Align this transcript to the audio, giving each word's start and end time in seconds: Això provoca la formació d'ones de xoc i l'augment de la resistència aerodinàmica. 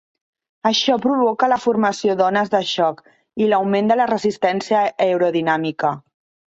Això 0.69 0.95
provoca 1.03 1.49
la 1.51 1.59
formació 1.67 2.17
d'ones 2.23 2.51
de 2.55 2.63
xoc 2.73 3.05
i 3.45 3.53
l'augment 3.53 3.93
de 3.93 4.01
la 4.03 4.11
resistència 4.17 4.85
aerodinàmica. 5.09 5.99